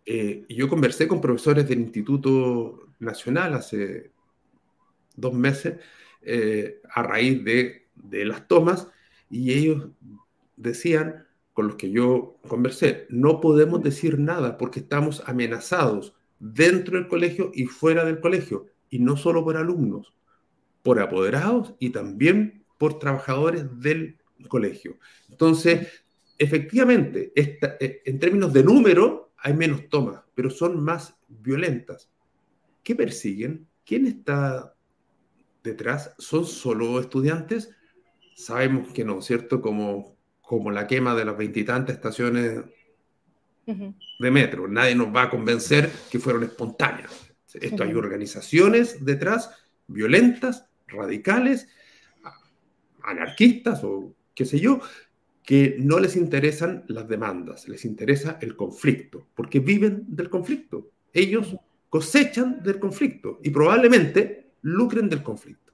eh, 0.04 0.44
yo 0.48 0.68
conversé 0.68 1.08
con 1.08 1.20
profesores 1.20 1.68
del 1.68 1.80
Instituto 1.80 2.88
Nacional 2.98 3.54
hace 3.54 4.10
dos 5.16 5.34
meses 5.34 5.78
eh, 6.22 6.80
a 6.92 7.02
raíz 7.02 7.44
de, 7.44 7.88
de, 7.94 8.24
las 8.24 8.48
tomas 8.48 8.88
y 9.30 9.52
ellos 9.52 9.88
decían, 10.56 11.26
con 11.52 11.68
los 11.68 11.76
que 11.76 11.90
yo 11.90 12.38
conversé, 12.48 13.06
no 13.10 13.40
podemos 13.40 13.82
decir 13.82 14.18
nada 14.18 14.56
porque 14.58 14.80
estamos 14.80 15.22
amenazados 15.26 16.14
dentro 16.38 16.98
del 16.98 17.08
colegio 17.08 17.50
y 17.54 17.66
fuera 17.66 18.04
del 18.04 18.20
colegio, 18.20 18.66
y 18.90 18.98
no 18.98 19.16
solo 19.16 19.44
por 19.44 19.56
alumnos, 19.56 20.12
por 20.82 21.00
apoderados 21.00 21.74
y 21.78 21.90
también 21.90 22.64
por 22.78 22.98
trabajadores 22.98 23.64
del 23.80 24.18
colegio. 24.48 24.98
Entonces, 25.30 26.04
efectivamente, 26.38 27.32
esta, 27.34 27.76
eh, 27.80 28.02
en 28.04 28.18
términos 28.18 28.52
de 28.52 28.62
número, 28.62 29.23
hay 29.44 29.52
menos 29.52 29.90
tomas, 29.90 30.22
pero 30.34 30.48
son 30.48 30.82
más 30.82 31.14
violentas. 31.28 32.10
¿Qué 32.82 32.96
persiguen? 32.96 33.68
¿Quién 33.84 34.06
está 34.06 34.74
detrás? 35.62 36.14
¿Son 36.16 36.46
solo 36.46 36.98
estudiantes? 36.98 37.68
Sabemos 38.34 38.90
que 38.94 39.04
no, 39.04 39.20
¿cierto? 39.20 39.60
Como, 39.60 40.16
como 40.40 40.70
la 40.70 40.86
quema 40.86 41.14
de 41.14 41.26
las 41.26 41.36
veintitantas 41.36 41.94
estaciones 41.94 42.62
de 43.66 44.30
metro. 44.30 44.66
Nadie 44.66 44.94
nos 44.94 45.14
va 45.14 45.24
a 45.24 45.30
convencer 45.30 45.92
que 46.10 46.18
fueron 46.18 46.44
espontáneas. 46.44 47.12
Esto 47.52 47.82
hay 47.82 47.92
organizaciones 47.92 49.04
detrás, 49.04 49.50
violentas, 49.86 50.70
radicales, 50.86 51.68
anarquistas 53.02 53.84
o 53.84 54.14
qué 54.34 54.46
sé 54.46 54.58
yo, 54.58 54.80
que 55.44 55.76
no 55.78 55.98
les 56.00 56.16
interesan 56.16 56.84
las 56.88 57.06
demandas, 57.06 57.68
les 57.68 57.84
interesa 57.84 58.38
el 58.40 58.56
conflicto, 58.56 59.26
porque 59.34 59.60
viven 59.60 60.04
del 60.08 60.30
conflicto. 60.30 60.90
Ellos 61.12 61.54
cosechan 61.90 62.62
del 62.62 62.78
conflicto 62.78 63.38
y 63.42 63.50
probablemente 63.50 64.52
lucren 64.62 65.08
del 65.08 65.22
conflicto. 65.22 65.72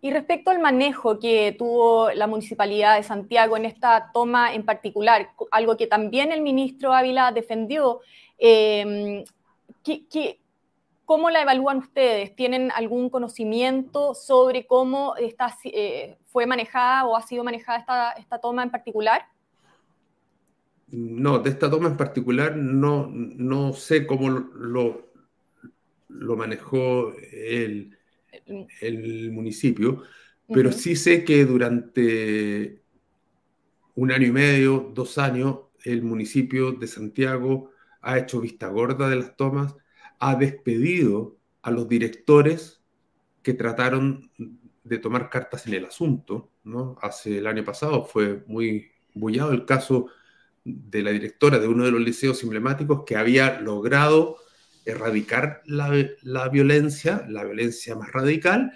Y 0.00 0.12
respecto 0.12 0.52
al 0.52 0.60
manejo 0.60 1.18
que 1.18 1.56
tuvo 1.58 2.12
la 2.12 2.28
Municipalidad 2.28 2.96
de 2.96 3.02
Santiago 3.02 3.56
en 3.56 3.64
esta 3.64 4.12
toma 4.14 4.54
en 4.54 4.64
particular, 4.64 5.30
algo 5.50 5.76
que 5.76 5.88
también 5.88 6.30
el 6.30 6.40
ministro 6.40 6.94
Ávila 6.94 7.32
defendió, 7.32 8.00
eh, 8.38 9.24
¿qué, 9.82 10.38
¿Cómo 11.08 11.30
la 11.30 11.40
evalúan 11.40 11.78
ustedes? 11.78 12.36
¿Tienen 12.36 12.70
algún 12.70 13.08
conocimiento 13.08 14.14
sobre 14.14 14.66
cómo 14.66 15.16
esta, 15.16 15.56
eh, 15.64 16.18
fue 16.26 16.44
manejada 16.44 17.06
o 17.06 17.16
ha 17.16 17.22
sido 17.22 17.42
manejada 17.44 17.78
esta, 17.78 18.10
esta, 18.10 18.38
toma 18.38 18.62
en 18.62 18.70
particular? 18.70 19.22
No, 20.88 21.38
de 21.38 21.48
esta 21.48 21.70
toma 21.70 21.88
en 21.88 21.96
particular 21.96 22.54
no, 22.58 23.08
no 23.10 23.72
sé 23.72 24.06
cómo 24.06 24.28
lo, 24.28 25.10
lo 26.08 26.36
manejó 26.36 27.14
el, 27.32 27.96
el 28.82 29.32
municipio, 29.32 30.02
pero 30.46 30.72
sí 30.72 30.94
sé 30.94 31.24
que 31.24 31.46
durante 31.46 32.82
un 33.94 34.12
año 34.12 34.26
y 34.26 34.32
medio, 34.32 34.92
dos 34.92 35.16
años, 35.16 35.60
el 35.84 36.02
municipio 36.02 36.72
de 36.72 36.86
Santiago 36.86 37.70
ha 38.02 38.18
hecho 38.18 38.42
vista 38.42 38.68
gorda 38.68 39.08
de 39.08 39.16
las 39.16 39.36
tomas 39.36 39.74
ha 40.18 40.36
despedido 40.36 41.36
a 41.62 41.70
los 41.70 41.88
directores 41.88 42.82
que 43.42 43.54
trataron 43.54 44.30
de 44.84 44.98
tomar 44.98 45.30
cartas 45.30 45.66
en 45.66 45.74
el 45.74 45.86
asunto. 45.86 46.50
¿no? 46.64 46.96
Hace 47.00 47.38
el 47.38 47.46
año 47.46 47.64
pasado 47.64 48.04
fue 48.04 48.44
muy 48.46 48.90
bullado 49.14 49.52
el 49.52 49.64
caso 49.64 50.08
de 50.64 51.02
la 51.02 51.10
directora 51.10 51.58
de 51.58 51.68
uno 51.68 51.84
de 51.84 51.90
los 51.90 52.00
liceos 52.00 52.42
emblemáticos 52.42 53.04
que 53.06 53.16
había 53.16 53.60
logrado 53.60 54.36
erradicar 54.84 55.62
la, 55.66 55.90
violencia, 56.48 57.24
la 57.28 57.44
violencia 57.44 57.94
más 57.94 58.10
radical, 58.12 58.72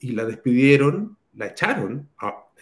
y 0.00 0.12
la 0.12 0.24
despidieron, 0.24 1.18
la 1.34 1.48
echaron. 1.48 2.08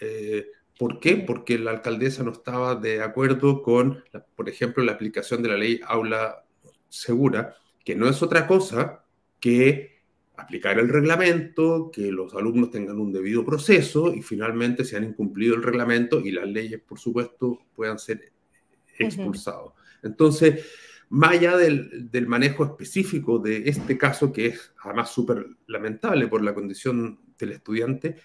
Eh, 0.01 0.47
¿Por 0.77 0.99
qué? 0.99 1.17
Porque 1.17 1.57
la 1.57 1.71
alcaldesa 1.71 2.23
no 2.23 2.31
estaba 2.31 2.75
de 2.75 3.01
acuerdo 3.01 3.61
con, 3.61 4.03
por 4.35 4.49
ejemplo, 4.49 4.83
la 4.83 4.93
aplicación 4.93 5.41
de 5.41 5.49
la 5.49 5.57
ley 5.57 5.79
aula 5.85 6.45
segura, 6.89 7.55
que 7.87 7.95
no 7.95 8.09
es 8.09 8.21
otra 8.21 8.45
cosa 8.45 9.05
que 9.39 10.01
aplicar 10.35 10.77
el 10.77 10.89
reglamento, 10.89 11.89
que 11.89 12.11
los 12.11 12.33
alumnos 12.33 12.69
tengan 12.69 12.99
un 12.99 13.13
debido 13.13 13.45
proceso 13.45 14.13
y 14.13 14.21
finalmente 14.21 14.83
se 14.83 14.97
han 14.97 15.05
incumplido 15.05 15.55
el 15.55 15.63
reglamento 15.63 16.19
y 16.19 16.31
las 16.31 16.49
leyes, 16.49 16.81
por 16.81 16.99
supuesto, 16.99 17.61
puedan 17.73 17.97
ser 17.97 18.33
expulsados. 18.99 19.71
Entonces, 20.03 20.65
más 21.07 21.31
allá 21.31 21.55
del, 21.55 22.27
manejo 22.27 22.65
específico 22.65 23.39
de 23.39 23.69
este 23.69 23.97
caso, 23.97 24.33
que 24.33 24.47
es 24.47 24.73
además 24.83 25.09
súper 25.09 25.47
lamentable 25.67 26.27
por 26.27 26.43
la 26.43 26.53
condición 26.53 27.21
del 27.39 27.53
estudiante, 27.53 28.17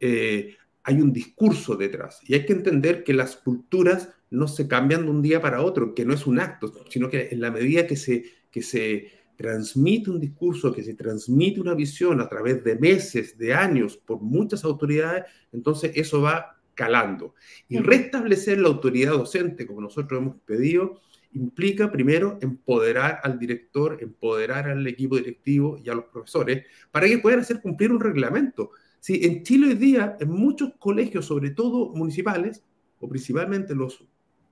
eh, 0.00 0.56
hay 0.82 1.00
un 1.00 1.12
discurso 1.12 1.76
detrás. 1.76 2.18
Y 2.26 2.34
hay 2.34 2.44
que 2.44 2.52
entender 2.52 3.04
que 3.04 3.14
las 3.14 3.36
culturas 3.36 4.08
no 4.30 4.48
se 4.48 4.66
cambian 4.66 5.04
de 5.04 5.10
un 5.12 5.22
día 5.22 5.40
para 5.40 5.62
otro, 5.62 5.94
que 5.94 6.04
no 6.04 6.14
es 6.14 6.26
un 6.26 6.40
acto, 6.40 6.72
sino 6.90 7.08
que 7.08 7.28
en 7.30 7.40
la 7.40 7.52
medida 7.52 7.86
que 7.86 7.94
se 7.94 8.42
que 8.54 8.62
se 8.62 9.08
transmite 9.36 10.10
un 10.10 10.20
discurso, 10.20 10.72
que 10.72 10.84
se 10.84 10.94
transmite 10.94 11.60
una 11.60 11.74
visión 11.74 12.20
a 12.20 12.28
través 12.28 12.62
de 12.62 12.76
meses, 12.76 13.36
de 13.36 13.52
años, 13.52 13.96
por 13.96 14.20
muchas 14.20 14.62
autoridades, 14.62 15.24
entonces 15.50 15.90
eso 15.96 16.22
va 16.22 16.60
calando. 16.74 17.34
Y 17.68 17.78
restablecer 17.78 18.60
la 18.60 18.68
autoridad 18.68 19.10
docente, 19.10 19.66
como 19.66 19.80
nosotros 19.80 20.20
hemos 20.20 20.36
pedido, 20.42 21.00
implica 21.32 21.90
primero 21.90 22.38
empoderar 22.42 23.18
al 23.24 23.40
director, 23.40 23.98
empoderar 24.00 24.68
al 24.68 24.86
equipo 24.86 25.16
directivo 25.16 25.76
y 25.84 25.88
a 25.88 25.94
los 25.94 26.04
profesores 26.04 26.64
para 26.92 27.08
que 27.08 27.18
puedan 27.18 27.40
hacer 27.40 27.60
cumplir 27.60 27.90
un 27.90 27.98
reglamento. 27.98 28.70
Si 29.00 29.24
en 29.24 29.42
Chile 29.42 29.66
hoy 29.66 29.74
día, 29.74 30.16
en 30.20 30.30
muchos 30.30 30.74
colegios, 30.78 31.26
sobre 31.26 31.50
todo 31.50 31.88
municipales, 31.92 32.62
o 33.00 33.08
principalmente 33.08 33.74
los 33.74 34.04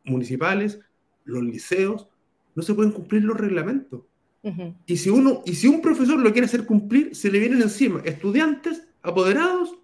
municipales, 0.02 0.80
los 1.24 1.44
liceos, 1.44 2.08
no 2.54 2.62
se 2.62 2.74
pueden 2.74 2.92
cumplir 2.92 3.24
los 3.24 3.36
reglamentos. 3.36 4.02
y, 4.86 4.96
si 4.96 5.08
uno, 5.08 5.42
y 5.46 5.54
si 5.54 5.68
un 5.68 5.80
profesor 5.80 6.18
lo 6.18 6.32
quiere 6.32 6.46
hacer 6.46 6.66
cumplir, 6.66 7.14
se 7.14 7.30
le 7.30 7.38
vienen 7.38 7.62
encima 7.62 8.02
estudiantes, 8.04 8.82
apoderados 9.02 9.74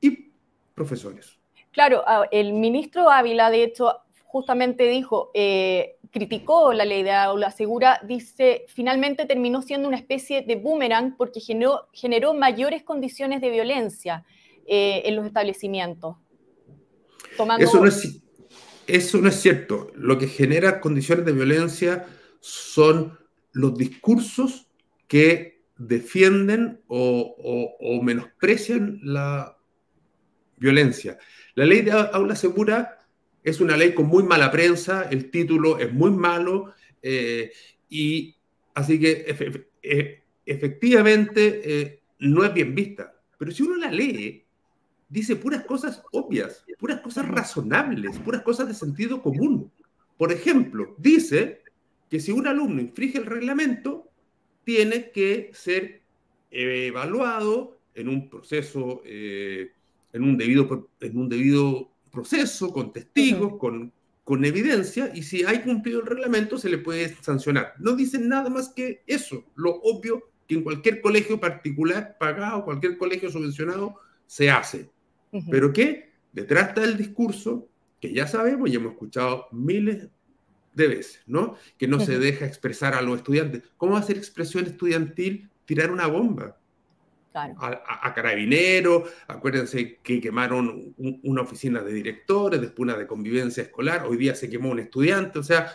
y 0.00 0.30
profesores. 0.74 1.38
Claro, 1.72 2.02
el 2.30 2.54
ministro 2.54 3.10
Ávila, 3.10 3.50
de 3.50 3.62
hecho, 3.62 3.92
justamente 4.24 4.88
dijo, 4.88 5.30
eh, 5.34 5.96
criticó 6.10 6.72
la 6.72 6.86
ley 6.86 7.02
de 7.02 7.12
aula 7.12 7.50
segura, 7.50 8.00
dice, 8.04 8.64
finalmente 8.68 9.26
terminó 9.26 9.60
siendo 9.60 9.86
una 9.86 9.98
especie 9.98 10.40
de 10.40 10.56
boomerang 10.56 11.16
porque 11.18 11.40
generó, 11.40 11.88
generó 11.92 12.32
mayores 12.32 12.82
condiciones 12.82 13.42
de 13.42 13.50
violencia 13.50 14.24
eh, 14.66 15.02
en 15.04 15.16
los 15.16 15.26
establecimientos. 15.26 16.16
Eso, 17.58 17.80
no 17.80 17.86
es, 17.86 18.22
eso 18.86 19.18
no 19.18 19.28
es 19.28 19.40
cierto. 19.40 19.92
Lo 19.94 20.18
que 20.18 20.28
genera 20.28 20.80
condiciones 20.80 21.24
de 21.24 21.32
violencia 21.32 22.06
son 22.40 23.18
los 23.52 23.76
discursos 23.76 24.68
que 25.08 25.64
defienden 25.76 26.80
o, 26.88 28.00
menosprecian 28.02 29.00
la 29.02 29.56
violencia. 30.56 31.18
La 31.54 31.64
ley 31.64 31.82
de 31.82 31.92
aula 31.92 32.34
segura 32.36 32.92
Es 33.42 33.60
una 33.60 33.76
ley 33.76 33.94
con 33.94 34.06
muy 34.06 34.24
mala 34.24 34.50
prensa, 34.50 35.06
el 35.08 35.30
título 35.30 35.78
es 35.78 35.92
muy 35.92 36.10
malo, 36.10 36.74
eh, 37.00 37.52
y 37.88 38.34
así 38.74 38.98
que 38.98 39.24
e, 39.80 40.24
efectivamente 40.44 41.60
eh, 41.64 42.02
no 42.18 42.44
es 42.44 42.52
bien 42.52 42.74
vista. 42.74 43.14
Pero 43.38 43.52
si 43.52 43.62
uno 43.62 43.76
la 43.76 43.92
lee, 43.92 44.45
dice 45.08 45.36
puras 45.36 45.64
cosas 45.64 46.02
obvias, 46.12 46.64
puras 46.78 47.00
cosas 47.00 47.28
razonables, 47.28 48.18
puras 48.18 48.42
cosas 48.42 48.68
de 48.68 48.74
sentido 48.74 49.22
común. 49.22 49.70
Por 50.16 50.32
ejemplo, 50.32 50.94
dice 50.98 51.62
que 52.10 52.20
si 52.20 52.32
un 52.32 52.46
alumno 52.46 52.80
infringe 52.80 53.18
el 53.18 53.26
reglamento, 53.26 54.10
tiene 54.64 55.10
que 55.10 55.50
ser 55.54 56.02
evaluado 56.50 57.78
en 57.94 58.08
un 58.08 58.28
proceso, 58.28 59.02
eh, 59.04 59.72
en, 60.12 60.22
un 60.22 60.36
debido, 60.36 60.90
en 61.00 61.18
un 61.18 61.28
debido 61.28 61.90
proceso, 62.10 62.72
con 62.72 62.92
testigos, 62.92 63.58
con, 63.58 63.92
con 64.24 64.44
evidencia, 64.44 65.12
y 65.14 65.22
si 65.22 65.44
hay 65.44 65.60
cumplido 65.60 66.00
el 66.00 66.06
reglamento, 66.06 66.58
se 66.58 66.68
le 66.68 66.78
puede 66.78 67.14
sancionar. 67.22 67.74
No 67.78 67.94
dicen 67.94 68.28
nada 68.28 68.50
más 68.50 68.70
que 68.70 69.02
eso, 69.06 69.44
lo 69.54 69.76
obvio 69.82 70.30
que 70.46 70.54
en 70.54 70.62
cualquier 70.62 71.00
colegio 71.00 71.40
particular 71.40 72.16
pagado, 72.18 72.64
cualquier 72.64 72.98
colegio 72.98 73.30
subvencionado, 73.30 73.96
se 74.26 74.50
hace. 74.50 74.90
Pero 75.50 75.72
que 75.72 76.12
detrás 76.32 76.68
está 76.68 76.84
el 76.84 76.96
discurso 76.96 77.68
que 78.00 78.12
ya 78.12 78.26
sabemos 78.26 78.70
y 78.70 78.76
hemos 78.76 78.92
escuchado 78.92 79.48
miles 79.52 80.08
de 80.74 80.88
veces, 80.88 81.22
¿no? 81.26 81.56
Que 81.78 81.88
no 81.88 81.98
se 82.00 82.18
deja 82.18 82.46
expresar 82.46 82.94
a 82.94 83.02
los 83.02 83.16
estudiantes. 83.16 83.62
¿Cómo 83.76 83.92
va 83.94 84.00
a 84.00 84.02
ser 84.02 84.16
expresión 84.16 84.66
estudiantil 84.66 85.50
tirar 85.64 85.90
una 85.90 86.06
bomba? 86.06 86.58
A, 87.34 88.14
carabineros, 88.14 89.10
acuérdense 89.26 89.98
que 90.02 90.20
quemaron 90.20 90.94
una 91.22 91.42
oficina 91.42 91.82
de 91.82 91.92
directores, 91.92 92.60
después 92.60 92.84
una 92.88 92.96
de 92.96 93.06
convivencia 93.06 93.62
escolar, 93.62 94.06
hoy 94.06 94.16
día 94.16 94.34
se 94.34 94.48
quemó 94.48 94.70
un 94.70 94.78
estudiante, 94.78 95.38
o 95.38 95.42
sea, 95.42 95.70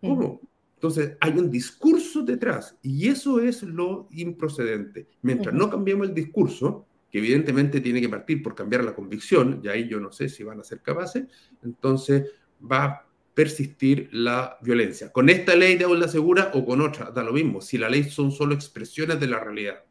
¿cómo? 0.00 0.40
Entonces, 0.76 1.18
hay 1.20 1.32
un 1.32 1.50
discurso 1.50 2.22
detrás 2.22 2.74
y 2.80 3.08
eso 3.08 3.38
es 3.38 3.62
lo 3.62 4.08
improcedente. 4.12 5.08
Mientras 5.20 5.54
no 5.54 5.68
cambiemos 5.68 6.08
el 6.08 6.14
discurso, 6.14 6.86
que 7.10 7.18
evidentemente 7.18 7.80
tiene 7.80 8.00
que 8.00 8.08
partir 8.08 8.42
por 8.42 8.54
cambiar 8.54 8.84
la 8.84 8.94
convicción, 8.94 9.60
y 9.62 9.68
ahí 9.68 9.88
yo 9.88 10.00
no 10.00 10.12
sé 10.12 10.28
si 10.28 10.42
van 10.42 10.60
a 10.60 10.64
ser 10.64 10.80
capaces, 10.80 11.24
entonces 11.62 12.30
va 12.60 12.84
a 12.84 13.06
persistir 13.34 14.08
la 14.12 14.58
violencia. 14.60 15.12
Con 15.12 15.28
esta 15.28 15.54
ley 15.54 15.76
de 15.76 15.84
aula 15.84 16.08
segura 16.08 16.50
o 16.54 16.64
con 16.64 16.80
otra, 16.80 17.10
da 17.10 17.22
lo 17.22 17.32
mismo, 17.32 17.60
si 17.60 17.78
la 17.78 17.88
ley 17.88 18.04
son 18.04 18.32
solo 18.32 18.54
expresiones 18.54 19.18
de 19.18 19.26
la 19.26 19.40
realidad. 19.40 19.82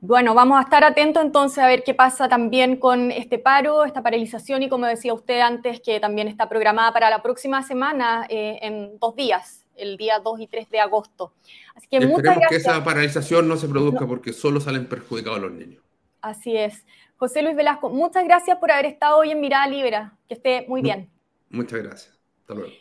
Bueno, 0.00 0.34
vamos 0.34 0.58
a 0.58 0.62
estar 0.62 0.84
atentos 0.84 1.24
entonces 1.24 1.58
a 1.58 1.66
ver 1.66 1.82
qué 1.82 1.94
pasa 1.94 2.28
también 2.28 2.76
con 2.76 3.10
este 3.10 3.38
paro, 3.38 3.84
esta 3.84 4.02
paralización 4.02 4.62
y 4.62 4.68
como 4.68 4.86
decía 4.86 5.14
usted 5.14 5.40
antes, 5.40 5.80
que 5.80 5.98
también 5.98 6.28
está 6.28 6.48
programada 6.48 6.92
para 6.92 7.10
la 7.10 7.22
próxima 7.22 7.62
semana 7.62 8.26
eh, 8.28 8.58
en 8.62 8.98
dos 9.00 9.16
días, 9.16 9.65
el 9.76 9.96
día 9.96 10.18
2 10.18 10.40
y 10.40 10.46
3 10.46 10.70
de 10.70 10.80
agosto. 10.80 11.32
Así 11.74 11.86
que 11.88 11.96
Esperemos 11.96 12.18
muchas 12.18 12.36
gracias. 12.36 12.50
que 12.50 12.70
esa 12.70 12.84
paralización 12.84 13.48
no 13.48 13.56
se 13.56 13.68
produzca 13.68 14.06
porque 14.06 14.32
solo 14.32 14.60
salen 14.60 14.86
perjudicados 14.88 15.40
los 15.40 15.52
niños. 15.52 15.82
Así 16.20 16.56
es. 16.56 16.84
José 17.16 17.42
Luis 17.42 17.56
Velasco, 17.56 17.88
muchas 17.88 18.24
gracias 18.24 18.58
por 18.58 18.70
haber 18.70 18.86
estado 18.86 19.18
hoy 19.18 19.30
en 19.30 19.40
Mirada 19.40 19.66
Libera. 19.68 20.16
Que 20.28 20.34
esté 20.34 20.66
muy 20.68 20.82
bien. 20.82 21.08
Muchas 21.50 21.82
gracias. 21.82 22.18
Hasta 22.40 22.54
luego. 22.54 22.72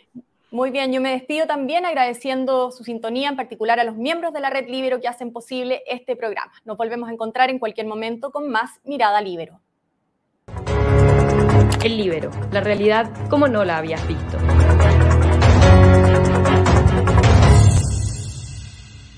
Muy 0.52 0.72
bien, 0.72 0.94
yo 0.94 1.02
me 1.02 1.12
despido 1.12 1.48
también 1.48 1.86
agradeciendo 1.86 2.72
su 2.72 2.84
sintonía, 2.84 3.30
en 3.30 3.36
particular 3.36 3.80
a 3.80 3.84
los 3.84 3.96
miembros 3.98 4.32
de 4.32 4.40
la 4.40 4.50
Red 4.50 4.70
Libero 4.70 5.02
que 5.02 5.08
hacen 5.08 5.34
posible 5.34 5.84
este 5.86 6.16
programa. 6.16 6.52
Nos 6.64 6.78
volvemos 6.78 7.10
a 7.10 7.12
encontrar 7.12 7.50
en 7.50 7.60
cualquier 7.60 7.88
momento 7.88 8.32
con 8.32 8.50
más 8.50 8.80
Mirada 8.86 9.22
Libero. 9.22 9.60
El 11.84 11.98
Libero, 11.98 12.32
la 12.52 12.62
realidad 12.62 13.12
como 13.30 13.48
no 13.48 13.66
la 13.66 13.78
habías 13.78 14.08
visto. 14.08 14.38